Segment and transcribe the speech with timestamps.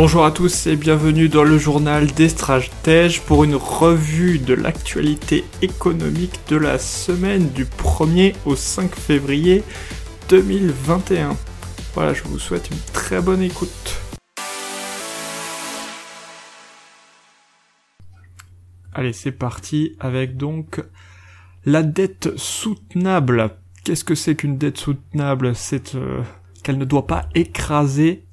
[0.00, 5.44] Bonjour à tous et bienvenue dans le journal des stratèges pour une revue de l'actualité
[5.60, 9.64] économique de la semaine du 1er au 5 février
[10.28, 11.36] 2021.
[11.94, 14.00] Voilà, je vous souhaite une très bonne écoute.
[18.94, 20.80] Allez, c'est parti avec donc
[21.64, 23.50] la dette soutenable.
[23.82, 25.56] Qu'est-ce que c'est qu'une dette soutenable?
[25.56, 26.22] C'est euh,
[26.62, 28.28] qu'elle ne doit pas écraser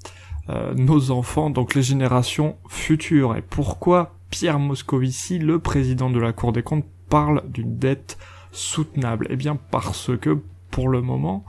[0.49, 3.35] euh, nos enfants, donc les générations futures.
[3.35, 8.17] Et pourquoi Pierre Moscovici, le président de la Cour des comptes, parle d'une dette
[8.51, 9.27] soutenable?
[9.29, 10.39] Eh bien parce que
[10.75, 11.45] pour le moment,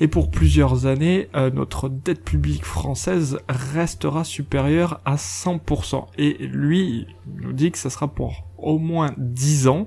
[0.00, 6.08] et pour plusieurs années, euh, notre dette publique française restera supérieure à 100%.
[6.18, 9.86] Et lui, il nous dit que ça sera pour au moins 10 ans,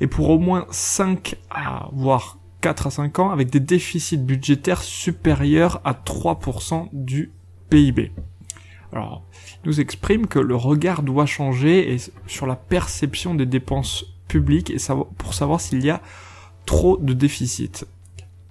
[0.00, 4.82] et pour au moins 5 à voire 4 à 5 ans, avec des déficits budgétaires
[4.82, 7.32] supérieurs à 3% du
[7.70, 8.12] PIB.
[8.92, 9.22] Alors,
[9.62, 14.72] il nous exprime que le regard doit changer sur la perception des dépenses publiques
[15.18, 16.00] pour savoir s'il y a
[16.66, 17.86] trop de déficit.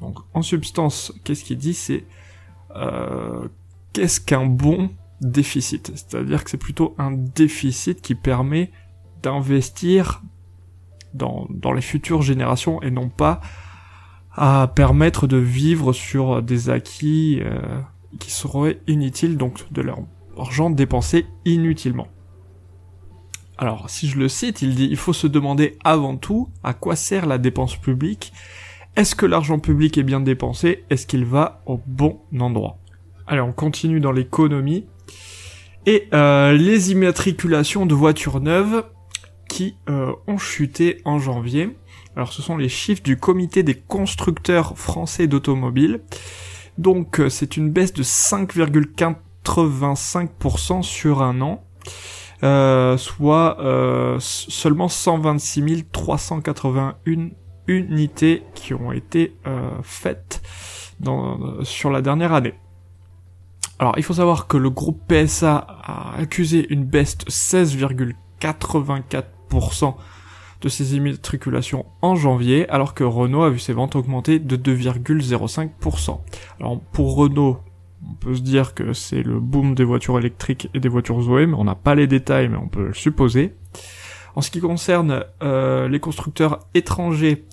[0.02, 1.74] Donc, en substance, qu'est-ce qu'il dit?
[1.74, 2.04] C'est
[2.76, 3.48] euh,
[3.94, 5.92] qu'est-ce qu'un bon déficit?
[5.96, 8.72] C'est-à-dire que c'est plutôt un déficit qui permet
[9.24, 10.22] d'investir
[11.14, 13.42] dans, dans les futures générations et non pas
[14.34, 17.82] à permettre de vivre sur des acquis euh,
[18.18, 20.00] qui seraient inutiles, donc de leur
[20.38, 22.08] argent dépensé inutilement.
[23.58, 26.96] Alors, si je le cite, il dit il faut se demander avant tout à quoi
[26.96, 28.32] sert la dépense publique.
[28.96, 30.84] Est-ce que l'argent public est bien dépensé?
[30.90, 32.78] Est-ce qu'il va au bon endroit?
[33.26, 34.86] Allez, on continue dans l'économie.
[35.86, 38.86] Et euh, les immatriculations de voitures neuves
[39.48, 41.78] qui euh, ont chuté en janvier.
[42.16, 46.02] Alors ce sont les chiffres du comité des constructeurs français d'automobiles.
[46.78, 51.64] Donc euh, c'est une baisse de 5,85% sur un an,
[52.44, 57.30] euh, soit euh, seulement 126 381
[57.68, 59.36] unités qui ont été
[59.84, 60.42] faites
[61.02, 62.54] dans, sur la dernière année.
[63.80, 69.96] Alors il faut savoir que le groupe PSA a accusé une baisse de 16,84%
[70.62, 76.20] de ses immatriculations en janvier, alors que Renault a vu ses ventes augmenter de 2,05%.
[76.60, 77.60] Alors pour Renault,
[78.10, 81.46] on peut se dire que c'est le boom des voitures électriques et des voitures Zoé,
[81.46, 83.56] mais on n'a pas les détails, mais on peut le supposer.
[84.36, 87.46] En ce qui concerne euh, les constructeurs étrangers,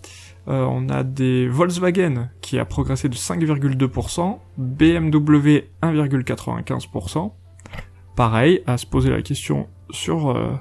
[0.49, 7.33] euh, on a des Volkswagen qui a progressé de 5,2%, BMW 1,95%.
[8.17, 10.53] Pareil, à se poser la question sur euh,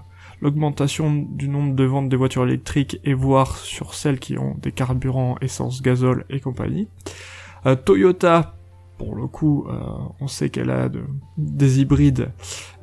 [0.44, 4.74] l'augmentation du nombre de ventes des voitures électriques et voir sur celles qui ont des
[4.74, 6.90] carburants essence, gazole et compagnie.
[7.66, 8.58] Euh, Toyota,
[8.98, 9.80] pour le coup, euh,
[10.20, 10.90] on sait qu'elle a
[11.38, 12.34] des hybrides,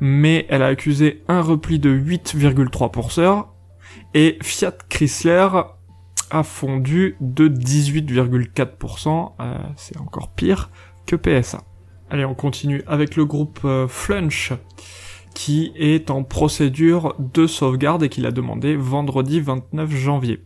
[0.00, 3.44] mais elle a accusé un repli de 8,3%,
[4.15, 5.48] et Fiat Chrysler
[6.31, 10.71] a fondu de 18,4%, euh, c'est encore pire
[11.04, 11.62] que PSA.
[12.09, 14.53] Allez, on continue avec le groupe Flunch
[15.40, 20.44] qui est en procédure de sauvegarde et qu'il a demandé vendredi 29 janvier.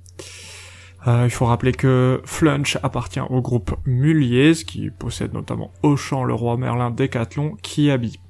[1.08, 6.32] Euh, il faut rappeler que Flunch appartient au groupe Mulliez, qui possède notamment Auchan, le
[6.32, 8.20] roi Merlin, Decathlon, Kiabi.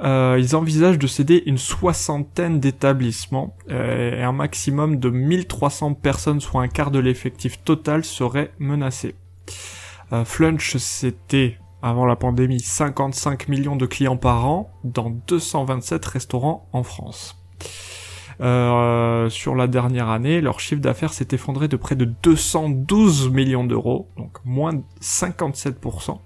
[0.00, 6.40] Euh, ils envisagent de céder une soixantaine d'établissements euh, et un maximum de 1300 personnes,
[6.40, 9.16] soit un quart de l'effectif total, seraient menacés.
[10.12, 16.68] Euh, Flunch, c'était avant la pandémie 55 millions de clients par an dans 227 restaurants
[16.72, 17.36] en France.
[18.40, 23.64] Euh, sur la dernière année, leur chiffre d'affaires s'est effondré de près de 212 millions
[23.64, 26.18] d'euros, donc moins de 57%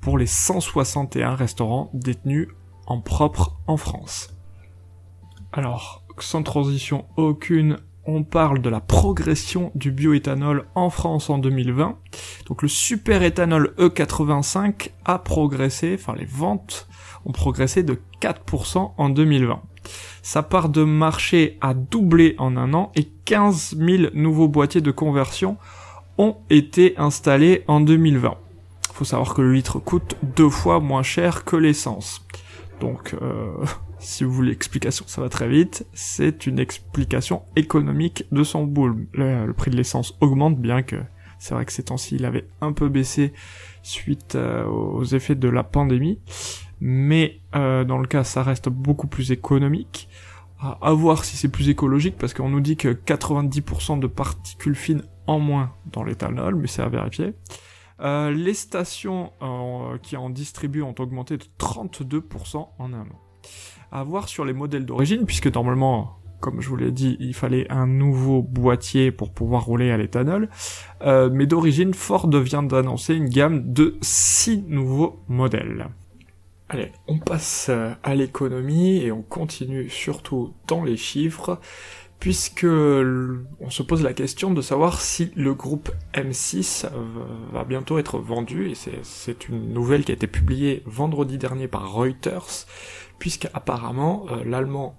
[0.00, 2.48] pour les 161 restaurants détenus
[2.86, 4.34] en propre en France.
[5.52, 11.98] Alors, sans transition aucune, on parle de la progression du bioéthanol en France en 2020.
[12.46, 16.88] Donc le super éthanol E85 a progressé, enfin les ventes
[17.24, 19.60] ont progressé de 4% en 2020.
[20.22, 24.90] Sa part de marché a doublé en un an et 15 000 nouveaux boîtiers de
[24.90, 25.56] conversion
[26.18, 28.34] ont été installés en 2020.
[28.92, 32.26] Faut savoir que le litre coûte deux fois moins cher que l'essence.
[32.80, 33.64] Donc euh,
[34.00, 39.06] si vous voulez explication, ça va très vite, c'est une explication économique de son boom.
[39.12, 40.96] Le, prix de l'essence augmente, bien que
[41.38, 43.32] c'est vrai que ces temps-ci, il avait un peu baissé
[43.82, 46.18] suite euh, aux effets de la pandémie,
[46.80, 50.08] mais euh, dans le cas, ça reste beaucoup plus économique.
[50.62, 55.02] À, voir si c'est plus écologique, parce qu'on nous dit que 90% de particules fines
[55.26, 57.32] en moins dans l'éthanol, mais c'est à vérifier.
[58.00, 59.32] Euh, les stations
[60.02, 63.20] qui en distribuent ont augmenté de 32% en un an
[63.92, 67.70] à voir sur les modèles d'origine, puisque normalement, comme je vous l'ai dit, il fallait
[67.70, 70.48] un nouveau boîtier pour pouvoir rouler à l'éthanol.
[71.02, 75.88] Euh, mais d'origine, Ford vient d'annoncer une gamme de 6 nouveaux modèles.
[76.72, 81.58] Allez, on passe euh, à l'économie et on continue surtout dans les chiffres,
[82.20, 86.86] puisque on se pose la question de savoir si le groupe M6
[87.52, 91.90] va bientôt être vendu, et c'est une nouvelle qui a été publiée vendredi dernier par
[91.92, 92.66] Reuters,
[93.18, 94.98] puisqu'apparemment euh, l'allemand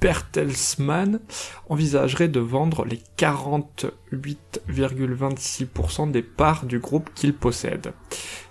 [0.00, 1.20] Bertelsmann
[1.68, 7.94] envisagerait de vendre les 48,26% des parts du groupe qu'il possède.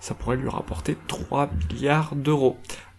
[0.00, 2.56] Ça pourrait lui rapporter 3 milliards d'euros.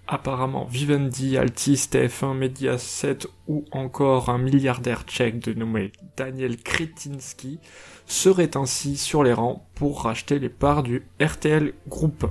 [0.07, 7.59] Apparemment, Vivendi, Altis, TF1, Mediaset ou encore un milliardaire tchèque de nommé Daniel Kretinsky
[8.05, 12.25] serait ainsi sur les rangs pour racheter les parts du RTL Group.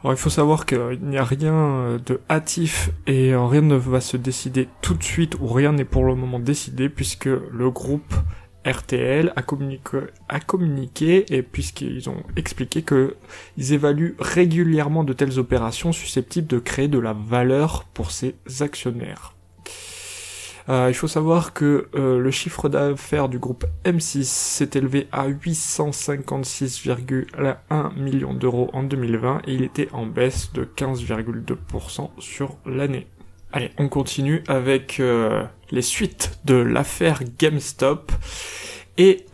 [0.00, 4.18] Alors il faut savoir qu'il n'y a rien de hâtif et rien ne va se
[4.18, 8.14] décider tout de suite ou rien n'est pour le moment décidé puisque le groupe
[8.64, 13.16] RTL a communiqué, et puisqu'ils ont expliqué que
[13.56, 19.34] ils évaluent régulièrement de telles opérations susceptibles de créer de la valeur pour ses actionnaires.
[20.70, 25.28] Euh, il faut savoir que euh, le chiffre d'affaires du groupe M6 s'est élevé à
[25.28, 33.06] 856,1 millions d'euros en 2020 et il était en baisse de 15,2% sur l'année.
[33.56, 38.10] Allez, on continue avec euh, les suites de l'affaire GameStop
[38.98, 39.26] et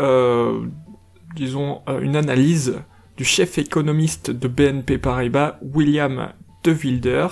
[1.34, 2.82] disons une analyse
[3.16, 6.34] du chef économiste de BNP Paribas, William
[6.64, 7.28] De Wilder,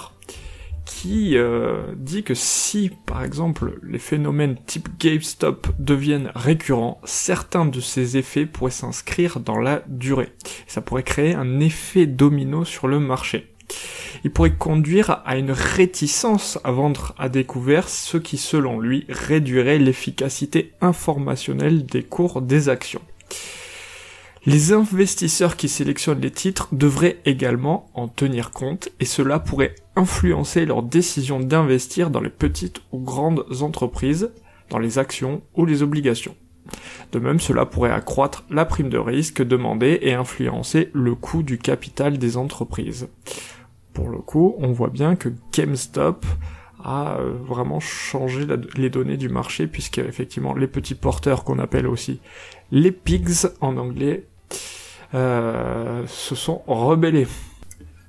[0.87, 7.81] qui euh, dit que si, par exemple, les phénomènes type GameStop deviennent récurrents, certains de
[7.81, 10.33] ces effets pourraient s'inscrire dans la durée.
[10.67, 13.58] Ça pourrait créer un effet domino sur le marché.
[14.25, 19.79] Il pourrait conduire à une réticence à vendre à découvert, ce qui, selon lui, réduirait
[19.79, 23.03] l'efficacité informationnelle des cours des actions.
[24.47, 30.65] Les investisseurs qui sélectionnent les titres devraient également en tenir compte et cela pourrait influencer
[30.65, 34.31] leur décision d'investir dans les petites ou grandes entreprises,
[34.71, 36.35] dans les actions ou les obligations.
[37.13, 41.59] De même, cela pourrait accroître la prime de risque demandée et influencer le coût du
[41.59, 43.09] capital des entreprises.
[43.99, 46.25] Pour le coup, on voit bien que GameStop
[46.85, 48.47] a euh, vraiment changé
[48.77, 52.21] les données du marché puisque effectivement les petits porteurs qu'on appelle aussi
[52.71, 54.23] les pigs en anglais
[55.15, 57.27] euh, se sont rebellés.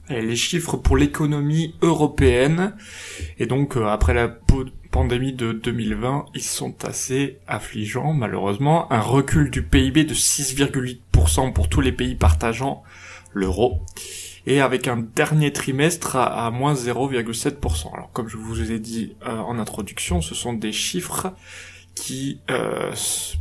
[0.09, 2.75] les chiffres pour l'économie européenne,
[3.39, 4.27] et donc euh, après la
[4.91, 8.94] pandémie de 2020, ils sont assez affligeants malheureusement.
[8.94, 12.83] Un recul du PIB de 6,8% pour tous les pays partageant
[13.33, 13.81] l'euro
[14.50, 17.94] et avec un dernier trimestre à, moins 0,7%.
[17.94, 21.34] Alors comme je vous ai dit euh, en introduction, ce sont des chiffres
[21.94, 22.92] qui euh,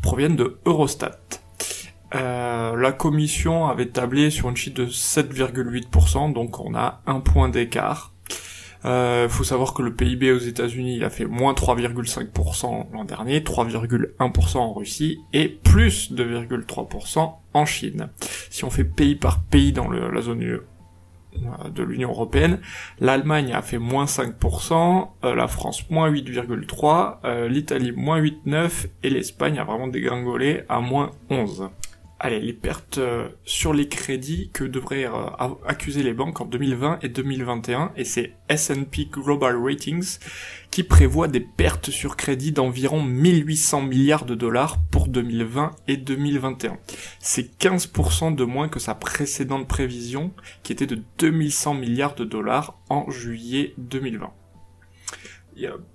[0.03, 1.19] proviennent de Eurostat.
[2.15, 7.49] Euh, la commission avait tablé sur une chute de 7,8%, donc on a un point
[7.49, 8.13] d'écart.
[8.85, 13.41] Il euh, faut savoir que le PIB aux États-Unis a fait moins 3,5% l'an dernier,
[13.41, 18.11] 3,1% en Russie et plus 2,3% en Chine.
[18.51, 20.43] Si on fait pays par pays dans la zone
[21.75, 22.61] de l'Union européenne,
[23.01, 29.59] l'Allemagne a fait moins 5%, euh, la France moins 8,3%, l'Italie moins 8,9% et l'Espagne
[29.59, 31.71] a vraiment dégringolé à moins 11%
[32.21, 36.99] allez, les pertes euh, sur les crédits que devraient euh, accuser les banques en 2020
[37.03, 40.19] et 2021, et c'est S&P Global Ratings
[40.71, 46.77] qui prévoit des pertes sur crédit d'environ 1800 milliards de dollars pour 2020 et 2021.
[47.21, 50.33] C'est 15% de moins que sa précédente prévision,
[50.63, 54.33] qui était de 2100 milliards de dollars en juillet 2020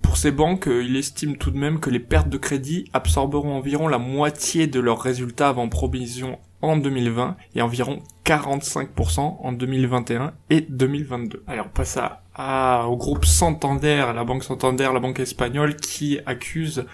[0.02, 3.56] pour ces banques, euh, il estime tout de même que les pertes de crédit absorberont
[3.56, 10.32] environ la moitié de leurs résultats avant provision en 2020 et environ 45% en 2021
[10.50, 11.42] et 2022.
[11.46, 11.98] Alors on passe
[12.34, 16.86] à, au groupe Santander, la banque Santander, la banque espagnole qui accuse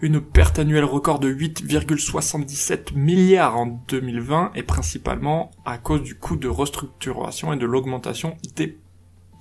[0.00, 6.36] une perte annuelle record de 8,77 milliards en 2020 et principalement à cause du coût
[6.36, 8.78] de restructuration et de l'augmentation des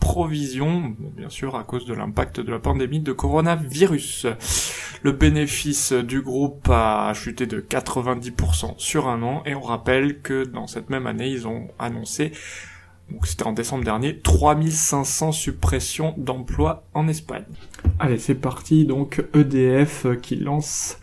[0.04, 4.28] provisions, bien sûr à cause de l'impact de la pandémie de coronavirus.
[5.02, 10.44] Le bénéfice du groupe a chuté de 90% sur un an et on rappelle que
[10.44, 12.34] dans cette même année ils ont annoncé
[13.12, 17.44] donc c'était en décembre dernier, 3500 suppressions d'emplois en Espagne.
[18.00, 20.98] Allez, c'est parti, donc EDF qui lance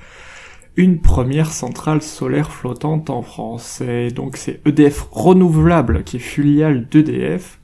[0.76, 3.82] une première centrale solaire flottante en France.
[3.82, 7.60] Et donc c'est EDF Renouvelable qui est filiale d'EDF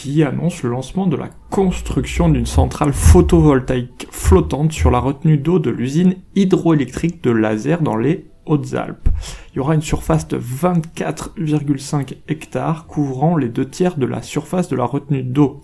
[0.00, 5.58] qui annonce le lancement de la construction d'une centrale photovoltaïque flottante sur la retenue d'eau
[5.58, 9.08] de l'usine hydroélectrique de Laser dans les Hautes-Alpes.
[9.52, 14.68] Il y aura une surface de 24,5 hectares couvrant les deux tiers de la surface
[14.68, 15.62] de la retenue d'eau.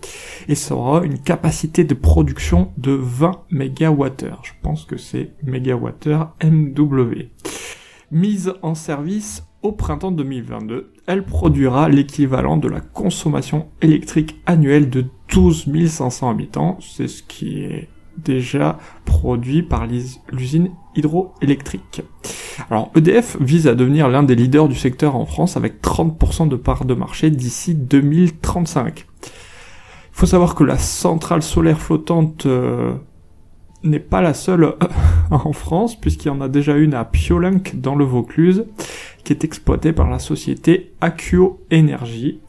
[0.49, 4.35] Et ça aura une capacité de production de 20 MWh.
[4.43, 7.13] Je pense que c'est MWh MW.
[8.11, 15.05] Mise en service au printemps 2022, elle produira l'équivalent de la consommation électrique annuelle de
[15.33, 16.77] 12 500 habitants.
[16.81, 19.87] C'est ce qui est déjà produit par
[20.31, 22.03] l'usine hydroélectrique.
[22.69, 26.55] Alors EDF vise à devenir l'un des leaders du secteur en France avec 30% de
[26.55, 29.07] part de marché d'ici 2035.
[29.23, 29.29] Il
[30.11, 32.93] faut savoir que la centrale solaire flottante euh,
[33.83, 34.75] n'est pas la seule euh,
[35.31, 38.65] en France puisqu'il y en a déjà une à Piolenc dans le Vaucluse
[39.25, 42.39] qui est exploitée par la société Accio Energy.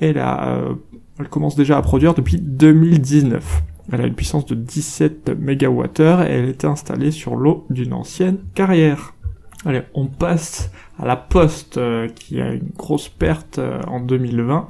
[0.00, 0.74] Elle, a, euh,
[1.18, 3.62] elle commence déjà à produire depuis 2019.
[3.92, 8.38] Elle a une puissance de 17 MWh et elle était installée sur l'eau d'une ancienne
[8.54, 9.14] carrière.
[9.66, 14.68] Allez, on passe à la Poste euh, qui a une grosse perte euh, en 2020.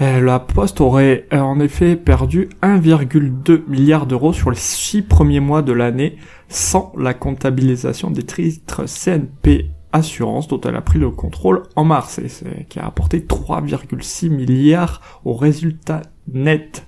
[0.00, 5.62] Euh, la Poste aurait en effet perdu 1,2 milliard d'euros sur les six premiers mois
[5.62, 6.16] de l'année
[6.48, 12.18] sans la comptabilisation des titres CNP Assurance dont elle a pris le contrôle en mars
[12.18, 16.86] et qui a apporté 3,6 milliards au résultat net.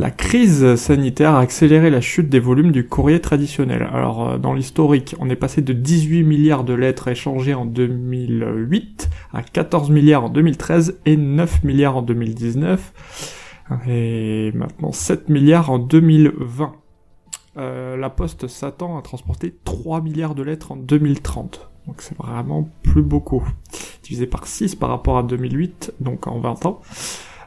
[0.00, 3.88] La crise sanitaire a accéléré la chute des volumes du courrier traditionnel.
[3.92, 9.08] Alors euh, dans l'historique, on est passé de 18 milliards de lettres échangées en 2008
[9.32, 12.92] à 14 milliards en 2013 et 9 milliards en 2019
[13.86, 16.72] et maintenant 7 milliards en 2020.
[17.56, 21.70] Euh, la Poste s'attend à transporter 3 milliards de lettres en 2030.
[21.86, 23.42] Donc c'est vraiment plus beaucoup.
[24.02, 26.80] Divisé par 6 par rapport à 2008, donc en 20 ans.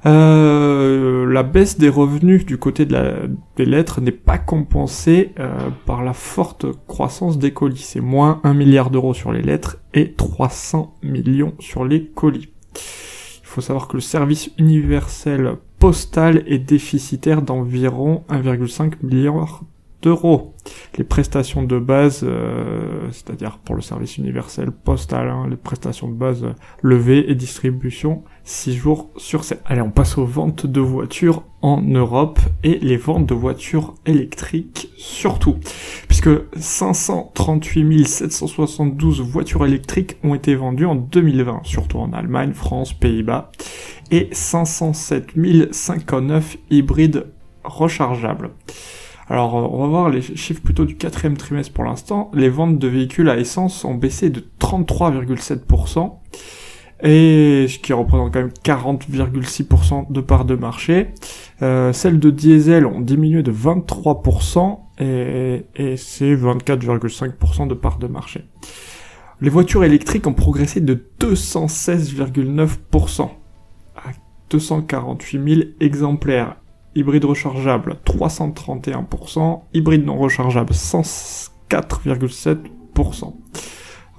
[0.05, 6.13] Euh, la baisse des revenus du côté des lettres n'est pas compensée euh, par la
[6.13, 7.77] forte croissance des colis.
[7.83, 12.49] C'est moins 1 milliard d'euros sur les lettres et 300 millions sur les colis.
[12.75, 19.63] Il faut savoir que le service universel postal est déficitaire d'environ 1,5 milliard
[20.01, 20.53] d'euros.
[20.97, 26.13] Les prestations de base, euh, c'est-à-dire pour le service universel postal, hein, les prestations de
[26.13, 29.61] base euh, levées et distribution 6 jours sur 7.
[29.65, 34.89] Allez, on passe aux ventes de voitures en Europe et les ventes de voitures électriques
[34.97, 35.57] surtout.
[36.07, 43.51] Puisque 538 772 voitures électriques ont été vendues en 2020, surtout en Allemagne, France, Pays-Bas,
[44.11, 45.33] et 507
[45.71, 47.27] 059 hybrides
[47.63, 48.51] rechargeables.
[49.29, 52.31] Alors, on va voir les chiffres plutôt du quatrième trimestre pour l'instant.
[52.33, 56.13] Les ventes de véhicules à essence ont baissé de 33,7%,
[57.03, 61.09] et ce qui représente quand même 40,6% de part de marché.
[61.61, 68.07] Euh, celles de diesel ont diminué de 23%, et, et c'est 24,5% de part de
[68.07, 68.45] marché.
[69.41, 73.29] Les voitures électriques ont progressé de 216,9%
[73.95, 74.11] à
[74.49, 76.55] 248 000 exemplaires
[76.97, 83.33] hybride rechargeable 331%, hybride non rechargeable 104,7%.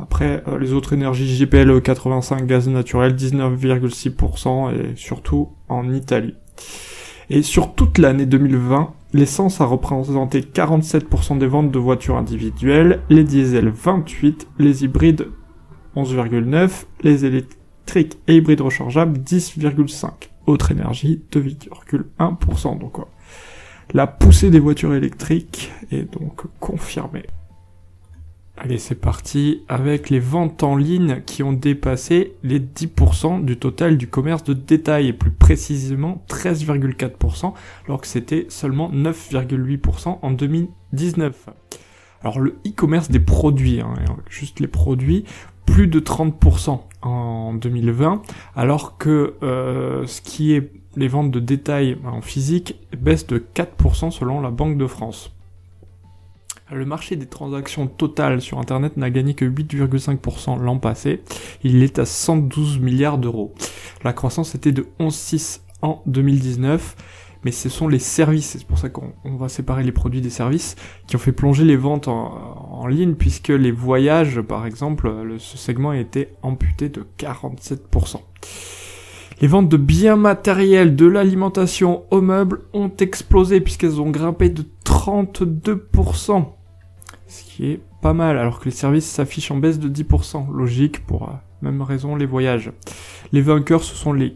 [0.01, 6.37] Après, euh, les autres énergies GPL 85, gaz naturel 19,6% et surtout en Italie.
[7.31, 13.25] Et sur toute l'année 2020, l'essence a représenté 47% des ventes de voitures individuelles, les
[13.25, 15.27] diesels 28%, les hybrides
[15.97, 22.79] 11,9%, les électriques et hybrides rechargeables 10,5 autre énergie, 2,1%.
[22.79, 22.99] Donc
[23.93, 27.27] la poussée des voitures électriques est donc confirmée.
[28.61, 33.97] Allez, c'est parti avec les ventes en ligne qui ont dépassé les 10% du total
[33.97, 37.53] du commerce de détail et plus précisément 13,4%
[37.87, 41.51] alors que c'était seulement 9,8% en 2019.
[42.25, 43.95] Alors le e-commerce des produits, hein,
[44.29, 45.25] juste les produits,
[45.69, 48.23] plus de 30% en 2020,
[48.57, 54.11] alors que euh, ce qui est les ventes de détail en physique baisse de 4%
[54.11, 55.33] selon la Banque de France.
[56.71, 61.23] Le marché des transactions totales sur Internet n'a gagné que 8,5% l'an passé.
[61.63, 63.55] Il est à 112 milliards d'euros.
[64.05, 66.97] La croissance était de 11,6 en 2019,
[67.45, 70.77] mais ce sont les services, c'est pour ça qu'on va séparer les produits des services,
[71.07, 75.91] qui ont fait plonger les ventes en, ligne, puisque les voyages, par exemple, ce segment
[75.91, 78.21] a été amputé de 47%.
[79.41, 84.65] Les ventes de biens matériels, de l'alimentation aux meubles ont explosé puisqu'elles ont grimpé de
[84.85, 86.47] 32%.
[87.29, 90.53] Ce qui est pas mal, alors que les services s'affichent en baisse de 10%.
[90.53, 92.73] Logique pour la même raison les voyages.
[93.33, 94.35] Les vainqueurs, ce sont les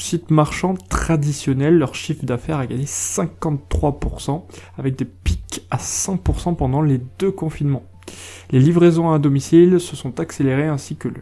[0.00, 1.78] sites marchands traditionnels.
[1.78, 4.44] Leur chiffre d'affaires a gagné 53%,
[4.78, 7.84] avec des pics à 100% pendant les deux confinements.
[8.50, 11.20] Les livraisons à domicile se sont accélérées ainsi que le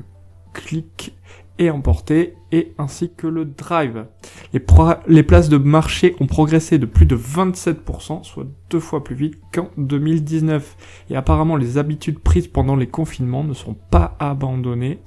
[0.54, 1.14] clic
[1.58, 4.06] et emporté, et ainsi que le drive.
[4.52, 9.38] Les, places de marché ont progressé de plus de 27%, soit deux fois plus vite
[9.52, 10.76] qu'en 2019.
[11.10, 15.00] Et apparemment, les habitudes prises pendant les confinements ne sont pas abandonnées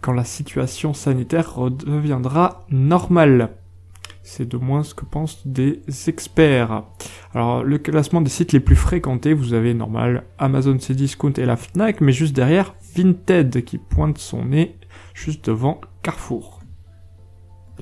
[0.00, 3.50] quand la situation sanitaire redeviendra normale.
[4.22, 6.84] C'est de moins ce que pensent des experts.
[7.34, 11.56] Alors, le classement des sites les plus fréquentés, vous avez normal Amazon Cdiscount et la
[11.56, 14.76] Fnac, mais juste derrière, Vinted qui pointe son nez
[15.20, 16.60] juste devant Carrefour.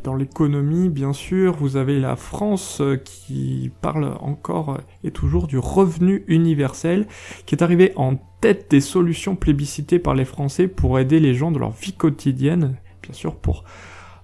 [0.02, 5.59] Dans l'économie, bien sûr, vous avez la France euh, qui parle encore et toujours du
[5.59, 7.07] revenu universel,
[7.47, 11.50] qui est arrivé en tête des solutions plébiscitées par les Français pour aider les gens
[11.50, 13.64] de leur vie quotidienne, bien sûr pour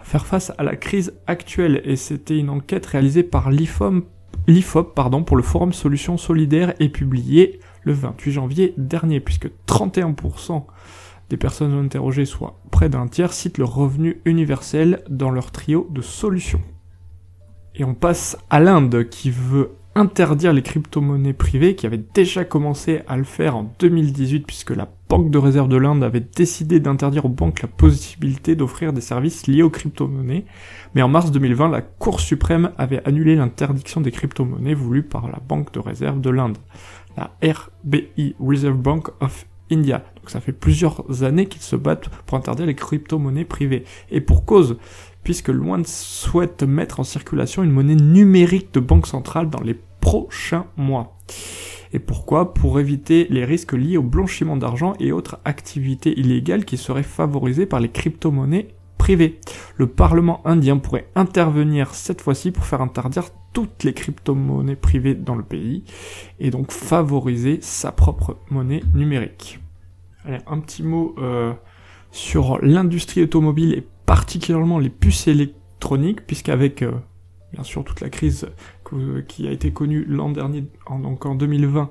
[0.00, 1.83] faire face à la crise actuelle.
[1.85, 4.94] Et c'était une enquête réalisée par l'IFOP
[5.26, 10.64] pour le Forum Solutions Solidaires et publiée le 28 janvier dernier, puisque 31%
[11.37, 16.62] personnes interrogées, soit près d'un tiers, citent le revenu universel dans leur trio de solutions.
[17.75, 23.03] Et on passe à l'Inde qui veut interdire les crypto-monnaies privées, qui avait déjà commencé
[23.07, 27.26] à le faire en 2018 puisque la Banque de réserve de l'Inde avait décidé d'interdire
[27.26, 30.45] aux banques la possibilité d'offrir des services liés aux crypto-monnaies.
[30.95, 35.38] Mais en mars 2020, la Cour suprême avait annulé l'interdiction des crypto-monnaies voulue par la
[35.47, 36.59] Banque de réserve de l'Inde,
[37.17, 40.04] la RBI, Reserve Bank of India.
[40.16, 43.85] Donc ça fait plusieurs années qu'ils se battent pour interdire les crypto-monnaies privées.
[44.11, 44.78] Et pour cause,
[45.23, 50.67] puisque Luan souhaite mettre en circulation une monnaie numérique de banque centrale dans les prochains
[50.76, 51.17] mois.
[51.93, 52.54] Et pourquoi?
[52.54, 57.67] Pour éviter les risques liés au blanchiment d'argent et autres activités illégales qui seraient favorisées
[57.67, 58.69] par les crypto-monnaies
[59.76, 65.34] Le Parlement indien pourrait intervenir cette fois-ci pour faire interdire toutes les crypto-monnaies privées dans
[65.34, 65.84] le pays
[66.40, 69.60] et donc favoriser sa propre monnaie numérique.
[70.25, 71.52] Allez, un petit mot euh,
[72.12, 76.93] sur l'industrie automobile et particulièrement les puces électroniques, puisqu'avec euh,
[77.52, 78.49] bien sûr toute la crise
[79.28, 81.90] qui a été connue l'an dernier, en, donc en 2020,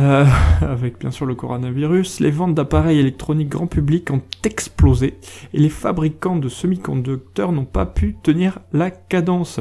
[0.00, 0.24] euh,
[0.60, 5.18] avec bien sûr le coronavirus, les ventes d'appareils électroniques grand public ont explosé
[5.52, 9.60] et les fabricants de semi-conducteurs n'ont pas pu tenir la cadence.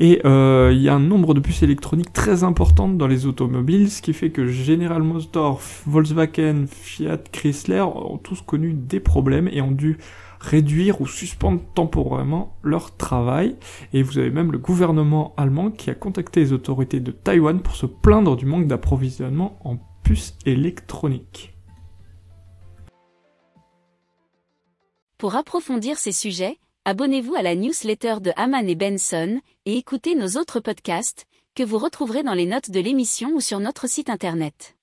[0.00, 3.90] Et euh, il y a un nombre de puces électroniques très importantes dans les automobiles,
[3.90, 9.60] ce qui fait que General Motors, Volkswagen, Fiat, Chrysler ont tous connu des problèmes et
[9.60, 9.98] ont dû
[10.40, 13.56] réduire ou suspendre temporairement leur travail.
[13.92, 17.76] Et vous avez même le gouvernement allemand qui a contacté les autorités de Taïwan pour
[17.76, 21.54] se plaindre du manque d'approvisionnement en puces électroniques.
[25.18, 30.40] Pour approfondir ces sujets, abonnez-vous à la newsletter de Haman et Benson et écoutez nos
[30.40, 34.77] autres podcasts que vous retrouverez dans les notes de l'émission ou sur notre site internet.